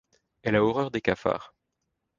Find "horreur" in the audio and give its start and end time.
0.63-0.89